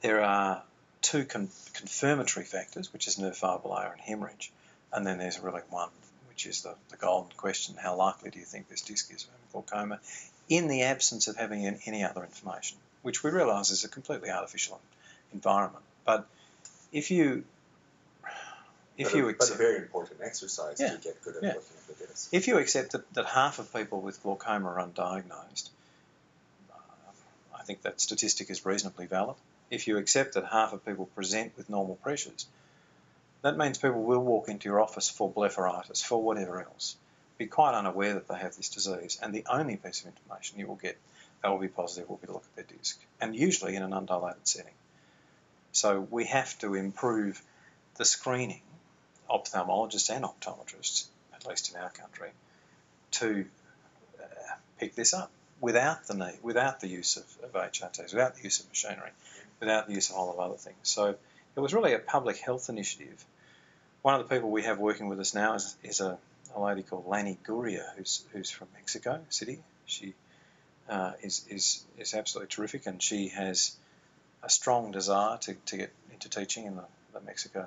there 0.00 0.24
are 0.24 0.62
two 1.02 1.26
con- 1.26 1.50
confirmatory 1.74 2.46
factors, 2.46 2.92
which 2.92 3.06
is 3.06 3.18
nerve 3.18 3.36
fibre 3.36 3.68
layer 3.68 3.92
and 3.92 4.00
hemorrhage, 4.00 4.52
and 4.90 5.06
then 5.06 5.18
there's 5.18 5.38
really 5.38 5.62
one, 5.68 5.90
which 6.28 6.46
is 6.46 6.62
the, 6.62 6.74
the 6.88 6.96
golden 6.96 7.30
question: 7.36 7.76
How 7.76 7.94
likely 7.94 8.30
do 8.30 8.38
you 8.38 8.46
think 8.46 8.68
this 8.68 8.80
disc 8.80 9.12
is 9.12 9.24
for 9.24 9.62
glaucoma? 9.62 10.00
In 10.48 10.68
the 10.68 10.84
absence 10.84 11.28
of 11.28 11.36
having 11.36 11.66
any 11.86 12.02
other 12.04 12.24
information, 12.24 12.78
which 13.02 13.22
we 13.22 13.30
realise 13.30 13.70
is 13.70 13.84
a 13.84 13.88
completely 13.88 14.30
artificial 14.30 14.80
environment. 15.32 15.84
But 16.04 16.26
if 16.92 17.10
you 17.10 17.44
if 18.98 19.08
but 19.08 19.16
you 19.16 19.26
a, 19.26 19.30
accept, 19.30 19.50
but 19.50 19.54
a 19.54 19.58
very 19.58 19.78
important 19.78 20.20
exercise 20.22 20.78
Yeah, 20.80 20.94
to 20.94 20.98
get 20.98 21.22
good 21.22 21.36
at 21.36 21.42
yeah. 21.42 21.48
looking 21.54 21.76
at 21.88 21.98
the 21.98 22.06
disc. 22.06 22.28
if 22.32 22.46
you 22.46 22.58
accept 22.58 22.92
that, 22.92 23.12
that 23.14 23.26
half 23.26 23.58
of 23.58 23.72
people 23.72 24.00
with 24.00 24.22
glaucoma 24.22 24.68
are 24.68 24.86
undiagnosed, 24.86 25.70
uh, 26.70 26.76
I 27.58 27.62
think 27.62 27.82
that 27.82 28.00
statistic 28.00 28.50
is 28.50 28.64
reasonably 28.66 29.06
valid. 29.06 29.36
If 29.70 29.86
you 29.86 29.96
accept 29.96 30.34
that 30.34 30.44
half 30.44 30.72
of 30.74 30.84
people 30.84 31.06
present 31.06 31.56
with 31.56 31.70
normal 31.70 31.96
pressures, 31.96 32.46
that 33.40 33.56
means 33.56 33.78
people 33.78 34.02
will 34.02 34.22
walk 34.22 34.48
into 34.48 34.68
your 34.68 34.80
office 34.80 35.08
for 35.08 35.30
blepharitis, 35.32 36.04
for 36.04 36.22
whatever 36.22 36.60
else, 36.62 36.96
be 37.38 37.46
quite 37.46 37.74
unaware 37.74 38.14
that 38.14 38.28
they 38.28 38.36
have 38.36 38.54
this 38.56 38.68
disease, 38.68 39.18
and 39.22 39.34
the 39.34 39.44
only 39.48 39.76
piece 39.76 40.02
of 40.02 40.08
information 40.08 40.58
you 40.58 40.66
will 40.66 40.76
get 40.76 40.98
that 41.42 41.48
will 41.50 41.58
be 41.58 41.68
positive 41.68 42.08
will 42.08 42.18
be 42.18 42.26
to 42.26 42.34
look 42.34 42.44
at 42.56 42.68
their 42.68 42.76
disc, 42.78 43.00
and 43.20 43.34
usually 43.34 43.74
in 43.74 43.82
an 43.82 43.92
undilated 43.92 44.46
setting. 44.46 44.74
So 45.72 46.06
we 46.10 46.26
have 46.26 46.58
to 46.60 46.74
improve 46.74 47.42
the 47.96 48.04
screening, 48.04 48.62
ophthalmologists 49.28 50.14
and 50.14 50.24
optometrists, 50.24 51.06
at 51.34 51.46
least 51.46 51.72
in 51.74 51.80
our 51.80 51.90
country, 51.90 52.30
to 53.12 53.44
uh, 54.20 54.54
pick 54.78 54.94
this 54.94 55.14
up 55.14 55.30
without 55.60 56.06
the 56.06 56.14
need, 56.14 56.38
without 56.42 56.80
the 56.80 56.88
use 56.88 57.16
of, 57.16 57.24
of 57.44 57.52
HRTs, 57.52 58.12
without 58.12 58.36
the 58.36 58.42
use 58.42 58.60
of 58.60 58.68
machinery, 58.68 59.10
without 59.60 59.86
the 59.86 59.94
use 59.94 60.10
of 60.10 60.16
a 60.16 60.18
whole 60.18 60.26
lot 60.28 60.34
of 60.34 60.40
other 60.40 60.58
things. 60.58 60.76
So 60.82 61.16
it 61.56 61.60
was 61.60 61.74
really 61.74 61.94
a 61.94 61.98
public 61.98 62.38
health 62.38 62.68
initiative 62.68 63.24
one 64.02 64.14
of 64.14 64.28
the 64.28 64.34
people 64.34 64.50
we 64.50 64.64
have 64.64 64.78
working 64.78 65.08
with 65.08 65.20
us 65.20 65.32
now 65.32 65.54
is, 65.54 65.76
is 65.82 66.00
a, 66.00 66.18
a 66.54 66.60
lady 66.60 66.82
called 66.82 67.06
Lani 67.06 67.38
Guria, 67.46 67.84
who's 67.96 68.24
who's 68.32 68.50
from 68.50 68.68
Mexico 68.74 69.20
City. 69.30 69.60
She 69.86 70.14
uh, 70.88 71.12
is 71.22 71.46
is 71.48 71.84
is 71.98 72.14
absolutely 72.14 72.48
terrific, 72.48 72.86
and 72.86 73.00
she 73.00 73.28
has 73.28 73.76
a 74.42 74.50
strong 74.50 74.90
desire 74.90 75.38
to, 75.38 75.54
to 75.54 75.76
get 75.76 75.92
into 76.12 76.28
teaching 76.28 76.66
in 76.66 76.76
the, 76.76 76.84
the 77.12 77.20
Mexico 77.20 77.66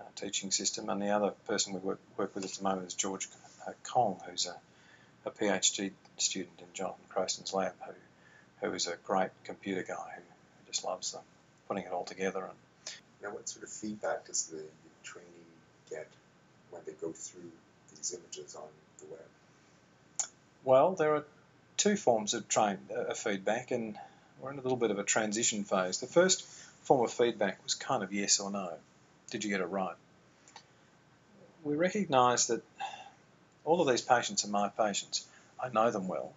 uh, 0.00 0.04
teaching 0.16 0.50
system. 0.50 0.88
And 0.88 1.00
the 1.00 1.10
other 1.10 1.30
person 1.46 1.74
we 1.74 1.80
work 1.80 2.00
work 2.16 2.34
with 2.34 2.44
at 2.44 2.50
the 2.50 2.62
moment 2.62 2.88
is 2.88 2.94
George 2.94 3.28
uh, 3.66 3.72
Kong, 3.82 4.20
who's 4.28 4.46
a, 4.46 4.56
a 5.28 5.30
PhD 5.30 5.92
student 6.16 6.58
in 6.58 6.66
Jonathan 6.72 7.04
Crowston's 7.08 7.52
lab, 7.52 7.74
who 7.86 7.92
who 8.64 8.72
is 8.72 8.86
a 8.86 8.96
great 9.04 9.30
computer 9.44 9.82
guy 9.82 10.12
who, 10.16 10.22
just 10.66 10.84
loves 10.84 11.12
the, 11.12 11.18
putting 11.68 11.84
it 11.84 11.92
all 11.92 12.04
together. 12.04 12.40
And 12.40 12.94
now, 13.22 13.30
what 13.30 13.48
sort 13.48 13.62
of 13.62 13.68
feedback 13.68 14.26
does 14.26 14.46
the 14.46 14.62
trainee 15.02 15.28
get 15.90 16.08
when 16.70 16.82
they 16.86 16.92
go 16.92 17.12
through 17.12 17.50
these 17.94 18.14
images 18.14 18.56
on 18.56 18.68
the 19.00 19.06
web? 19.06 20.28
Well, 20.64 20.92
there 20.94 21.14
are 21.14 21.24
two 21.76 21.96
forms 21.96 22.34
of 22.34 22.48
train 22.48 22.78
uh, 22.96 23.14
feedback, 23.14 23.70
and 23.70 23.96
we're 24.40 24.52
in 24.52 24.58
a 24.58 24.62
little 24.62 24.76
bit 24.76 24.90
of 24.90 24.98
a 24.98 25.04
transition 25.04 25.64
phase. 25.64 26.00
The 26.00 26.06
first 26.06 26.44
form 26.82 27.04
of 27.04 27.12
feedback 27.12 27.62
was 27.64 27.74
kind 27.74 28.02
of 28.02 28.12
yes 28.12 28.40
or 28.40 28.50
no. 28.50 28.72
Did 29.30 29.44
you 29.44 29.50
get 29.50 29.60
it 29.60 29.66
right? 29.66 29.96
We 31.62 31.76
recognise 31.76 32.48
that 32.48 32.62
all 33.64 33.80
of 33.80 33.88
these 33.88 34.02
patients 34.02 34.44
are 34.44 34.48
my 34.48 34.68
patients. 34.68 35.26
I 35.62 35.70
know 35.70 35.90
them 35.90 36.08
well, 36.08 36.32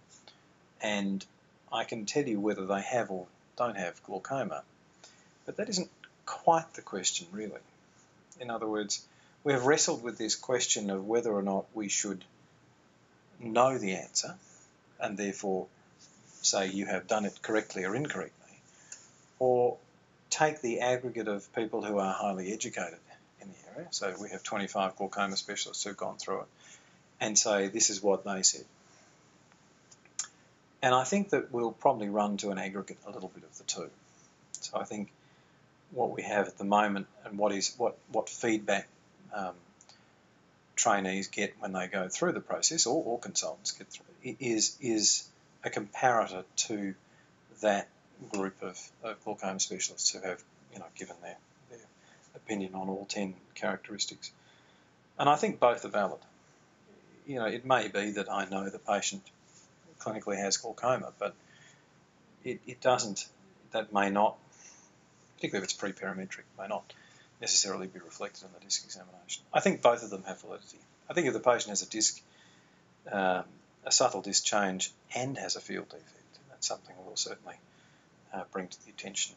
and 0.80 1.24
I 1.72 1.84
can 1.84 2.06
tell 2.06 2.26
you 2.26 2.40
whether 2.40 2.66
they 2.66 2.80
have 2.80 3.10
or 3.10 3.26
don't 3.56 3.76
have 3.76 4.02
glaucoma. 4.04 4.62
But 5.44 5.56
that 5.56 5.68
isn't 5.68 5.90
quite 6.24 6.72
the 6.74 6.82
question, 6.82 7.26
really. 7.32 7.60
In 8.40 8.50
other 8.50 8.66
words, 8.66 9.04
we 9.44 9.52
have 9.52 9.66
wrestled 9.66 10.02
with 10.02 10.18
this 10.18 10.34
question 10.34 10.90
of 10.90 11.06
whether 11.06 11.32
or 11.32 11.42
not 11.42 11.66
we 11.74 11.88
should 11.88 12.24
know 13.40 13.78
the 13.78 13.94
answer 13.94 14.34
and 15.00 15.16
therefore 15.16 15.66
say 16.48 16.68
you 16.68 16.86
have 16.86 17.06
done 17.06 17.24
it 17.24 17.40
correctly 17.42 17.84
or 17.84 17.94
incorrectly, 17.94 18.60
or 19.38 19.76
take 20.30 20.60
the 20.60 20.80
aggregate 20.80 21.28
of 21.28 21.52
people 21.54 21.82
who 21.82 21.98
are 21.98 22.12
highly 22.12 22.52
educated 22.52 22.98
in 23.40 23.48
the 23.48 23.74
area. 23.74 23.88
So 23.90 24.14
we 24.20 24.30
have 24.30 24.42
25 24.42 24.96
glaucoma 24.96 25.36
specialists 25.36 25.84
who've 25.84 25.96
gone 25.96 26.16
through 26.16 26.40
it 26.40 26.46
and 27.20 27.38
say 27.38 27.68
this 27.68 27.90
is 27.90 28.02
what 28.02 28.24
they 28.24 28.42
said. 28.42 28.64
And 30.82 30.94
I 30.94 31.04
think 31.04 31.30
that 31.30 31.52
we'll 31.52 31.72
probably 31.72 32.08
run 32.08 32.36
to 32.38 32.50
an 32.50 32.58
aggregate 32.58 32.98
a 33.06 33.10
little 33.10 33.30
bit 33.34 33.42
of 33.42 33.56
the 33.58 33.64
two. 33.64 33.90
So 34.60 34.78
I 34.78 34.84
think 34.84 35.10
what 35.90 36.14
we 36.14 36.22
have 36.22 36.46
at 36.46 36.58
the 36.58 36.64
moment 36.64 37.06
and 37.24 37.38
what 37.38 37.52
is 37.52 37.74
what 37.78 37.96
what 38.12 38.28
feedback 38.28 38.86
um, 39.34 39.54
trainees 40.76 41.28
get 41.28 41.54
when 41.58 41.72
they 41.72 41.88
go 41.88 42.08
through 42.08 42.32
the 42.32 42.40
process, 42.40 42.86
or, 42.86 43.02
or 43.04 43.18
consultants 43.18 43.72
get 43.72 43.88
through, 43.88 44.36
is 44.40 44.76
is 44.80 45.27
a 45.64 45.70
comparator 45.70 46.44
to 46.56 46.94
that 47.60 47.88
group 48.30 48.62
of, 48.62 48.80
of 49.02 49.22
glaucoma 49.24 49.60
specialists 49.60 50.10
who 50.10 50.20
have 50.20 50.42
you 50.72 50.78
know 50.78 50.86
given 50.96 51.16
their, 51.22 51.36
their 51.70 51.80
opinion 52.34 52.74
on 52.74 52.88
all 52.88 53.06
ten 53.08 53.34
characteristics. 53.54 54.32
And 55.18 55.28
I 55.28 55.36
think 55.36 55.58
both 55.58 55.84
are 55.84 55.88
valid. 55.88 56.20
You 57.26 57.36
know, 57.36 57.46
it 57.46 57.64
may 57.64 57.88
be 57.88 58.12
that 58.12 58.30
I 58.30 58.44
know 58.46 58.68
the 58.68 58.78
patient 58.78 59.22
clinically 59.98 60.36
has 60.36 60.56
glaucoma, 60.56 61.12
but 61.18 61.34
it, 62.44 62.60
it 62.66 62.80
doesn't, 62.80 63.26
that 63.72 63.92
may 63.92 64.10
not, 64.10 64.36
particularly 65.36 65.64
if 65.64 65.70
it's 65.70 65.72
pre-perimetric, 65.72 66.46
may 66.58 66.68
not 66.68 66.92
necessarily 67.40 67.88
be 67.88 67.98
reflected 67.98 68.44
in 68.44 68.50
the 68.58 68.64
disc 68.64 68.84
examination. 68.84 69.42
I 69.52 69.60
think 69.60 69.82
both 69.82 70.02
of 70.04 70.10
them 70.10 70.22
have 70.24 70.40
validity. 70.40 70.78
I 71.10 71.14
think 71.14 71.26
if 71.26 71.32
the 71.32 71.40
patient 71.40 71.70
has 71.70 71.82
a 71.82 71.88
disc, 71.88 72.20
um, 73.10 73.44
a 73.88 73.92
subtle 73.92 74.20
disc 74.20 74.44
change 74.44 74.92
and 75.14 75.38
has 75.38 75.56
a 75.56 75.60
field 75.60 75.88
defect, 75.88 76.38
that's 76.50 76.66
something 76.66 76.94
we'll 77.06 77.16
certainly 77.16 77.56
uh, 78.34 78.42
bring 78.52 78.68
to 78.68 78.84
the 78.84 78.90
attention. 78.90 79.34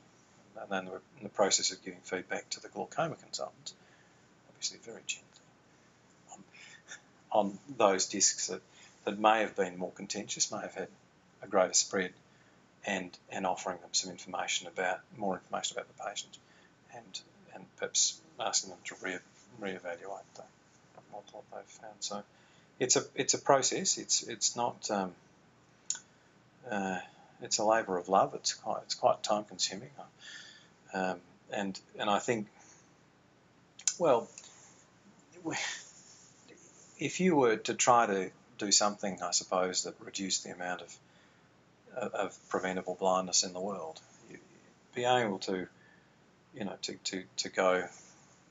And 0.60 0.70
then 0.70 0.86
we're 0.88 1.02
in 1.18 1.24
the 1.24 1.30
process 1.30 1.72
of 1.72 1.84
giving 1.84 2.02
feedback 2.02 2.50
to 2.52 2.62
the 2.62 2.68
glaucoma 2.68 3.16
consultant, 3.16 3.74
obviously 4.50 4.80
very 4.84 5.02
gently, 5.08 5.26
on, 6.34 6.44
on 7.32 7.60
those 7.78 8.08
discs 8.08 8.48
that 8.48 8.62
that 9.06 9.18
may 9.18 9.40
have 9.40 9.56
been 9.56 9.78
more 9.78 9.92
contentious, 9.92 10.52
may 10.52 10.60
have 10.60 10.76
had 10.76 10.90
a 11.42 11.48
greater 11.48 11.74
spread, 11.74 12.12
and 12.86 13.18
and 13.32 13.48
offering 13.48 13.80
them 13.80 13.90
some 13.94 14.12
information 14.12 14.68
about 14.68 15.00
more 15.18 15.36
information 15.36 15.78
about 15.78 15.88
the 15.88 16.04
patient, 16.04 16.38
and 16.94 17.22
and 17.56 17.66
perhaps 17.78 18.20
asking 18.40 18.72
them 18.72 18.80
to 18.86 18.96
re 19.02 19.18
reevaluate 19.62 20.28
the, 20.36 20.44
what, 21.12 21.24
what 21.32 21.44
they've 21.54 21.64
found. 21.66 21.96
So 22.02 22.22
it's 22.82 22.96
a 22.96 23.04
it's 23.14 23.36
a 23.36 23.38
process. 23.38 24.00
It's 24.00 24.24
it's 24.24 24.56
not 24.56 24.90
um, 24.90 25.12
uh, 26.70 26.98
it's 27.42 27.60
a 27.60 27.64
labour 27.64 27.98
of 27.98 28.10
love. 28.10 28.34
It's 28.34 28.56
quite 28.56 28.82
it's 28.84 28.96
quite 28.96 29.22
time 29.22 29.44
consuming, 29.44 29.92
um, 30.92 31.18
and 31.54 31.80
and 32.00 32.10
I 32.10 32.18
think 32.18 32.48
well, 34.00 34.28
if 37.00 37.20
you 37.20 37.36
were 37.36 37.58
to 37.58 37.76
try 37.76 38.08
to 38.08 38.32
do 38.58 38.72
something, 38.72 39.22
I 39.22 39.30
suppose, 39.30 39.84
that 39.84 39.94
reduced 40.04 40.44
the 40.44 40.52
amount 40.52 40.82
of 40.82 40.98
of 41.96 42.36
preventable 42.50 42.98
blindness 43.00 43.44
in 43.44 43.54
the 43.54 43.60
world. 43.60 44.00
You, 44.32 44.40
be 44.96 45.06
able 45.06 45.38
to, 45.40 45.68
you 46.56 46.66
know, 46.66 46.76
to, 46.82 46.94
to, 46.94 47.24
to 47.38 47.50
go 47.50 47.86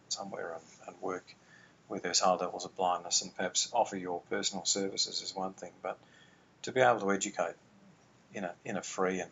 somewhere 0.08 0.52
and, 0.52 0.88
and 0.88 1.02
work 1.02 1.24
where 1.90 1.98
there's 1.98 2.20
high 2.20 2.34
levels 2.34 2.64
of 2.64 2.76
blindness 2.76 3.22
and 3.22 3.36
perhaps 3.36 3.68
offer 3.72 3.96
your 3.96 4.20
personal 4.30 4.64
services 4.64 5.22
is 5.22 5.34
one 5.34 5.52
thing, 5.52 5.72
but 5.82 5.98
to 6.62 6.70
be 6.70 6.80
able 6.80 7.00
to 7.00 7.10
educate 7.10 7.56
in 8.32 8.44
a 8.44 8.52
in 8.64 8.76
a 8.76 8.82
free 8.82 9.18
and 9.18 9.30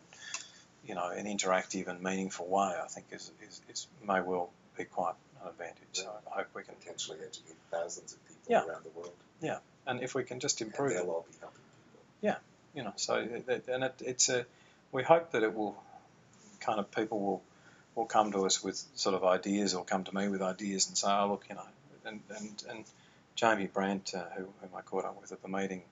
you 0.85 0.93
know 0.93 1.07
an 1.07 1.25
interactive 1.25 1.87
and 1.87 2.03
meaningful 2.03 2.47
way, 2.47 2.73
I 2.83 2.87
think 2.87 3.05
is, 3.11 3.31
is, 3.47 3.61
is 3.69 3.87
may 4.05 4.19
well 4.19 4.49
be 4.77 4.83
quite 4.83 5.13
an 5.41 5.47
advantage. 5.47 5.77
Yeah. 5.93 6.01
So 6.01 6.11
I 6.29 6.37
hope 6.39 6.47
we 6.53 6.63
can 6.63 6.75
potentially 6.75 7.19
educate 7.25 7.55
thousands 7.71 8.11
of 8.11 8.27
people 8.27 8.43
yeah. 8.49 8.65
around 8.65 8.83
the 8.83 8.99
world. 8.99 9.13
Yeah, 9.41 9.59
and 9.87 10.03
if 10.03 10.13
we 10.13 10.25
can 10.25 10.41
just 10.41 10.61
improve 10.61 10.91
and 10.91 10.99
they'll 10.99 11.11
all 11.11 11.25
be 11.31 11.37
helping 11.39 11.61
people. 11.61 12.05
yeah, 12.19 12.35
you 12.75 12.83
know, 12.83 12.93
so 12.97 13.15
eh, 13.15 13.59
and 13.69 13.85
it, 13.85 14.01
it's 14.05 14.27
a, 14.27 14.45
we 14.91 15.03
hope 15.03 15.31
that 15.31 15.43
it 15.43 15.55
will, 15.55 15.81
kind 16.59 16.77
of 16.77 16.91
people 16.91 17.21
will, 17.21 17.41
will 17.95 18.05
come 18.05 18.33
to 18.33 18.45
us 18.45 18.61
with 18.61 18.83
sort 18.95 19.15
of 19.15 19.23
ideas 19.23 19.73
or 19.73 19.85
come 19.85 20.03
to 20.03 20.13
me 20.13 20.27
with 20.27 20.41
ideas 20.41 20.89
and 20.89 20.97
say, 20.97 21.07
oh 21.09 21.29
look, 21.29 21.45
you 21.47 21.55
know, 21.55 21.65
and 22.09 22.21
and 22.37 22.63
and 22.69 22.85
Jamie 23.35 23.67
Brandt, 23.67 24.13
uh, 24.13 24.25
who 24.35 24.43
whom 24.61 24.69
I 24.75 24.81
caught 24.81 25.05
up 25.05 25.19
with 25.21 25.31
at 25.31 25.41
the 25.41 25.47
meeting, 25.47 25.83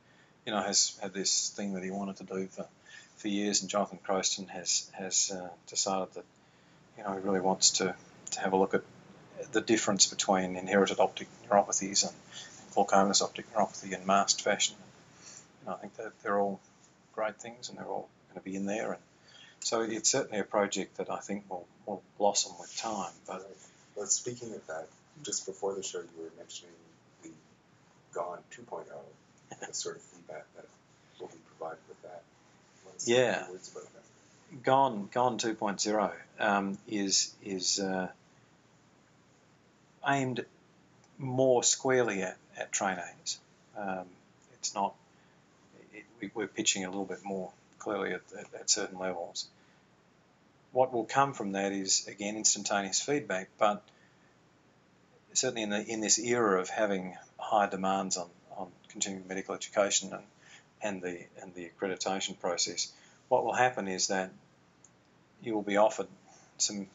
you 0.45 0.51
know, 0.51 0.61
has 0.61 0.97
had 1.01 1.13
this 1.13 1.49
thing 1.49 1.73
that 1.73 1.83
he 1.83 1.91
wanted 1.91 2.17
to 2.17 2.23
do 2.23 2.47
for, 2.47 2.67
for 3.17 3.27
years, 3.27 3.61
and 3.61 3.69
Jonathan 3.69 3.99
Crowston 4.05 4.49
has 4.49 4.89
has 4.93 5.31
uh, 5.31 5.49
decided 5.67 6.13
that, 6.15 6.25
you 6.97 7.03
know, 7.03 7.13
he 7.13 7.19
really 7.19 7.39
wants 7.39 7.71
to 7.79 7.95
to 8.31 8.39
have 8.41 8.53
a 8.53 8.57
look 8.57 8.73
at 8.73 8.83
the 9.51 9.61
difference 9.61 10.07
between 10.07 10.55
inherited 10.55 10.99
optic 10.99 11.27
neuropathies 11.47 12.03
and 12.03 12.15
glaucomatous 12.73 13.21
optic 13.21 13.51
neuropathy 13.53 13.93
in 13.93 14.05
masked 14.05 14.41
fashion. 14.41 14.75
And 15.61 15.75
I 15.75 15.77
think 15.77 15.95
that 15.97 16.11
they're 16.23 16.39
all 16.39 16.59
great 17.13 17.37
things 17.37 17.69
and 17.69 17.77
they're 17.77 17.85
all 17.85 18.09
going 18.29 18.41
to 18.43 18.49
be 18.49 18.55
in 18.55 18.65
there. 18.65 18.93
And 18.93 19.01
so 19.59 19.81
it's 19.81 20.09
certainly 20.09 20.39
a 20.39 20.43
project 20.43 20.97
that 20.97 21.09
I 21.09 21.19
think 21.19 21.49
will, 21.49 21.67
will 21.85 22.01
blossom 22.17 22.53
with 22.59 22.75
time. 22.77 23.11
But 23.25 23.49
well, 23.95 24.07
speaking 24.07 24.53
of 24.53 24.65
that, 24.67 24.87
just 25.23 25.45
before 25.45 25.73
the 25.75 25.83
show, 25.83 25.99
you 25.99 26.23
were 26.23 26.31
mentioning 26.37 26.73
the 27.23 27.29
Gone 28.13 28.39
2.0, 28.51 28.85
the 29.67 29.73
sort 29.73 29.97
of 29.97 30.01
feedback 30.01 30.45
that 30.55 30.65
will 31.19 31.27
be 31.27 31.37
provided 31.57 31.79
with 31.87 32.01
that. 32.03 32.23
yeah. 33.05 33.49
Words 33.49 33.71
about 33.71 33.83
that? 33.93 34.63
Gone 34.63 35.09
Gone 35.11 35.37
2.0 35.37 36.11
um, 36.39 36.77
is 36.87 37.33
is 37.43 37.79
uh, 37.79 38.07
aimed 40.07 40.45
more 41.17 41.63
squarely 41.63 42.23
at, 42.23 42.37
at 42.57 42.71
trainees. 42.71 43.39
Um, 43.77 44.05
it's 44.53 44.73
not, 44.73 44.95
it, 45.93 46.03
we, 46.21 46.31
we're 46.33 46.47
pitching 46.47 46.85
a 46.85 46.89
little 46.89 47.05
bit 47.05 47.23
more 47.23 47.51
clearly 47.79 48.13
at, 48.13 48.21
at, 48.37 48.53
at, 48.59 48.69
certain 48.69 48.99
levels. 48.99 49.47
What 50.71 50.93
will 50.93 51.05
come 51.05 51.33
from 51.33 51.53
that 51.53 51.71
is, 51.71 52.07
again, 52.07 52.35
instantaneous 52.35 53.01
feedback, 53.01 53.49
but 53.57 53.83
certainly 55.37 55.63
in, 55.63 55.69
the, 55.69 55.85
in 55.85 56.01
this 56.01 56.17
era 56.17 56.59
of 56.59 56.69
having 56.69 57.15
high 57.37 57.67
demands 57.67 58.17
on, 58.17 58.27
on 58.55 58.67
continuing 58.89 59.27
medical 59.27 59.53
education 59.53 60.11
and, 60.11 60.23
and, 60.81 61.01
the, 61.01 61.19
and 61.41 61.53
the 61.53 61.69
accreditation 61.69 62.39
process, 62.39 62.91
what 63.29 63.45
will 63.45 63.53
happen 63.53 63.87
is 63.87 64.07
that 64.07 64.31
you 65.41 65.53
will 65.53 65.61
be 65.61 65.77
offered 65.77 66.07
some 66.57 66.87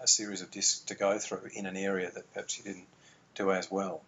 a 0.00 0.06
series 0.06 0.42
of 0.42 0.50
discs 0.50 0.80
to 0.80 0.94
go 0.94 1.18
through 1.18 1.48
in 1.54 1.66
an 1.66 1.76
area 1.76 2.10
that 2.10 2.32
perhaps 2.32 2.58
you 2.58 2.64
didn't 2.64 2.88
do 3.34 3.52
as 3.52 3.70
well. 3.70 4.02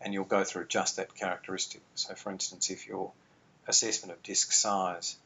And 0.00 0.12
you'll 0.12 0.24
go 0.24 0.44
through 0.44 0.66
just 0.66 0.96
that 0.96 1.14
characteristic. 1.14 1.80
So, 1.94 2.14
for 2.14 2.30
instance, 2.30 2.70
if 2.70 2.86
your 2.86 3.12
assessment 3.66 4.12
of 4.12 4.22
disc 4.22 4.52
size 4.52 5.16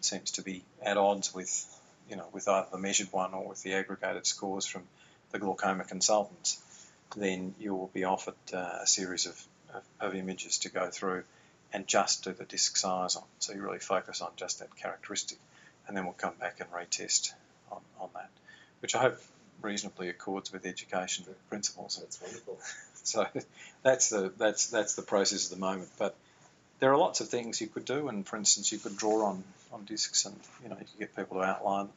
seems 0.00 0.32
to 0.32 0.42
be 0.42 0.64
at 0.82 0.96
odds 0.96 1.34
with, 1.34 1.66
you 2.08 2.16
know, 2.16 2.26
with 2.32 2.48
either 2.48 2.68
the 2.72 2.78
measured 2.78 3.12
one 3.12 3.34
or 3.34 3.46
with 3.46 3.62
the 3.62 3.74
aggregated 3.74 4.26
scores 4.26 4.66
from 4.66 4.84
the 5.32 5.38
glaucoma 5.38 5.84
consultants, 5.84 6.60
then 7.16 7.54
you 7.58 7.74
will 7.74 7.90
be 7.92 8.04
offered 8.04 8.34
uh, 8.52 8.78
a 8.82 8.86
series 8.86 9.26
of, 9.26 9.42
of, 9.74 9.82
of, 10.00 10.14
images 10.14 10.58
to 10.58 10.68
go 10.68 10.90
through 10.90 11.24
and 11.72 11.86
just 11.86 12.24
do 12.24 12.32
the 12.32 12.44
disc 12.44 12.76
size 12.76 13.16
on. 13.16 13.24
So 13.38 13.52
you 13.52 13.62
really 13.62 13.78
focus 13.78 14.20
on 14.20 14.30
just 14.36 14.60
that 14.60 14.74
characteristic, 14.76 15.38
and 15.86 15.96
then 15.96 16.04
we'll 16.04 16.14
come 16.14 16.34
back 16.40 16.60
and 16.60 16.70
retest 16.72 17.32
on, 17.70 17.80
on 18.00 18.08
that, 18.14 18.30
which 18.80 18.94
I 18.94 19.00
hope 19.00 19.20
reasonably 19.62 20.08
accords 20.08 20.52
with 20.52 20.66
education 20.66 21.24
principles. 21.48 21.98
That's 22.00 22.20
wonderful. 22.20 22.58
so 23.02 23.26
that's 23.82 24.10
the 24.10 24.32
that's 24.36 24.68
that's 24.68 24.94
the 24.94 25.02
process 25.02 25.50
at 25.50 25.58
the 25.58 25.60
moment. 25.60 25.90
But 25.98 26.14
there 26.80 26.92
are 26.92 26.98
lots 26.98 27.20
of 27.20 27.28
things 27.28 27.60
you 27.60 27.66
could 27.66 27.84
do, 27.84 28.08
and 28.08 28.26
for 28.26 28.36
instance, 28.36 28.70
you 28.72 28.78
could 28.78 28.96
draw 28.96 29.26
on 29.26 29.42
on 29.72 29.84
discs, 29.84 30.24
and 30.24 30.38
you 30.62 30.68
know 30.68 30.76
you 30.78 30.84
could 30.84 30.98
get 30.98 31.16
people 31.16 31.38
to 31.38 31.44
outline. 31.44 31.88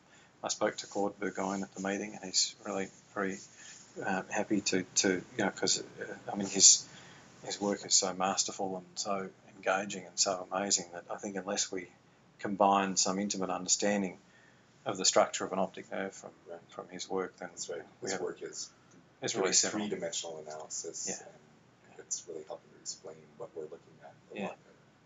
I 0.44 0.50
spoke 0.50 0.78
to 0.78 0.88
Claude 0.88 1.20
Burgoyne 1.20 1.64
at 1.64 1.74
the 1.74 1.82
meeting, 1.82 2.14
and 2.16 2.24
he's 2.24 2.56
really 2.66 2.90
very 3.14 3.38
um, 4.06 4.24
happy 4.30 4.62
to, 4.62 4.84
to 4.96 5.10
you 5.10 5.22
know 5.38 5.50
because 5.50 5.80
uh, 5.80 6.32
I 6.32 6.36
mean 6.36 6.48
his 6.48 6.88
his 7.46 7.60
work 7.62 7.86
is 7.86 7.94
so 7.94 8.14
masterful 8.14 8.78
and 8.78 8.86
so 8.96 9.30
engaging 9.56 10.06
and 10.06 10.18
so 10.20 10.48
amazing 10.52 10.86
that 10.94 11.06
I 11.12 11.18
think 11.18 11.36
unless 11.36 11.72
we 11.72 11.88
combine 12.40 12.96
some 12.96 13.20
intimate 13.20 13.50
understanding 13.50 14.18
of 14.86 14.98
the 14.98 15.06
structure 15.06 15.44
of 15.46 15.52
an 15.52 15.60
optic 15.60 15.92
nerve 15.92 16.14
from 16.14 16.32
right. 16.50 16.60
from 16.70 16.88
his 16.90 17.10
work, 17.10 17.36
then 17.38 17.50
That's 17.52 17.70
right. 17.70 17.82
His 18.02 18.14
have, 18.14 18.22
work 18.22 18.42
is 18.42 18.70
it's 19.22 19.36
really 19.36 19.52
three 19.52 19.90
dimensional 19.90 20.44
analysis. 20.46 21.08
Yeah. 21.10 21.28
And 21.92 22.00
it's 22.00 22.24
really 22.28 22.44
helping 22.48 22.70
to 22.72 22.80
explain 22.80 23.16
what 23.38 23.50
we're 23.56 23.64
looking 23.64 23.80
at. 24.04 24.14
yeah. 24.34 24.52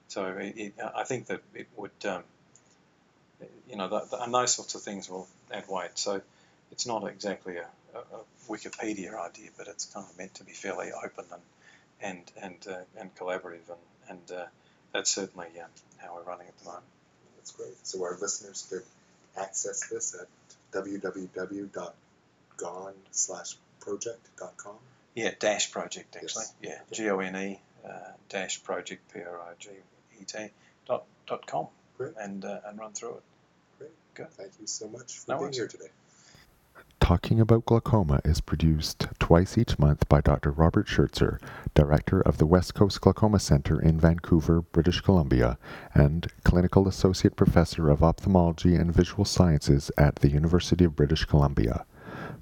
So 0.08 0.26
it, 0.26 0.54
it, 0.58 0.74
I 0.96 1.06
think 1.06 1.28
that 1.28 1.42
it 1.56 1.68
would, 1.78 1.92
um, 2.06 2.24
you 3.70 3.78
know, 3.78 3.88
the, 3.88 4.02
the, 4.12 4.22
and 4.22 4.34
those 4.34 4.54
sorts 4.54 4.76
of 4.76 4.82
things 4.82 5.10
will 5.10 5.28
add 5.52 5.64
weight. 5.70 5.92
So 5.96 6.22
it's 6.72 6.86
not 6.86 7.08
exactly 7.08 7.58
a, 7.58 7.66
a, 7.94 8.00
a, 8.00 8.22
Wikipedia 8.50 9.14
idea, 9.20 9.50
but 9.58 9.68
it's 9.68 9.86
kind 9.86 10.06
of 10.10 10.18
meant 10.18 10.34
to 10.36 10.44
be 10.44 10.52
fairly 10.52 10.92
open 10.92 11.26
and 11.32 11.42
and 12.02 12.32
and 12.42 12.68
uh, 12.68 12.84
and 13.00 13.16
collaborative, 13.16 13.70
and 13.70 13.80
and 14.10 14.32
uh, 14.32 14.46
that's 14.94 15.10
certainly 15.12 15.48
um, 15.64 15.70
how 15.98 16.16
we're 16.16 16.24
running 16.24 16.48
at 16.48 16.58
the 16.60 16.66
moment. 16.66 16.84
That's 17.38 17.52
great. 17.52 17.88
So 17.88 18.04
our 18.04 18.18
listeners 18.20 18.68
could 18.70 18.84
access 19.42 19.88
this 19.88 20.16
at 20.20 20.28
www.gone 20.74 21.94
slash 23.12 23.56
project.com. 23.80 24.76
Yeah, 25.16 25.32
dash 25.40 25.72
project 25.72 26.16
actually. 26.16 26.46
Yes. 26.62 26.80
Yeah, 26.92 26.96
G 26.96 27.10
O 27.10 27.20
N 27.20 27.36
E 27.36 27.60
uh, 27.86 27.90
dash 28.30 28.64
project 28.64 29.14
P 29.14 29.20
R 29.22 29.36
O 29.36 29.54
G 29.60 29.70
E 30.20 30.24
T 30.26 30.50
dot 30.88 31.04
dot 31.28 31.46
com. 31.46 31.68
Great. 31.98 32.14
And 32.20 32.44
uh, 32.46 32.60
and 32.66 32.80
run 32.80 32.94
through 32.94 33.16
it. 33.16 33.24
Great. 33.78 33.92
Good. 34.16 34.30
Thank 34.32 34.52
you 34.60 34.68
so 34.68 34.88
much 34.88 35.20
for 35.20 35.32
no 35.32 35.38
being 35.38 35.44
worries. 35.44 35.58
here 35.58 35.68
today. 35.68 35.90
Talking 37.12 37.42
About 37.42 37.66
Glaucoma 37.66 38.22
is 38.24 38.40
produced 38.40 39.10
twice 39.20 39.58
each 39.58 39.78
month 39.78 40.08
by 40.08 40.22
Dr. 40.22 40.50
Robert 40.50 40.88
Schertzer, 40.88 41.42
Director 41.74 42.22
of 42.22 42.38
the 42.38 42.46
West 42.46 42.74
Coast 42.74 43.02
Glaucoma 43.02 43.38
Center 43.38 43.82
in 43.82 44.00
Vancouver, 44.00 44.62
British 44.62 45.02
Columbia, 45.02 45.58
and 45.94 46.32
Clinical 46.46 46.88
Associate 46.88 47.36
Professor 47.36 47.90
of 47.90 48.02
Ophthalmology 48.02 48.76
and 48.76 48.96
Visual 48.96 49.26
Sciences 49.26 49.92
at 49.98 50.16
the 50.20 50.30
University 50.30 50.86
of 50.86 50.96
British 50.96 51.26
Columbia. 51.26 51.86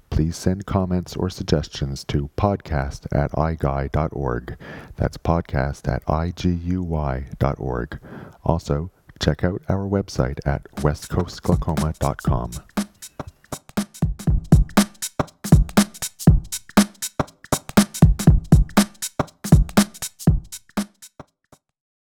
Please 0.08 0.36
send 0.36 0.66
comments 0.66 1.16
or 1.16 1.28
suggestions 1.28 2.04
to 2.04 2.30
podcast 2.36 3.06
at 3.10 3.32
iguy.org. 3.32 4.56
That's 4.94 5.18
podcast 5.18 5.92
at 5.92 6.04
iguy.org. 6.04 7.98
Also, 8.44 8.92
check 9.18 9.42
out 9.42 9.62
our 9.68 9.88
website 9.88 10.38
at 10.46 10.62
westcoastglaucoma.com. 10.76 12.52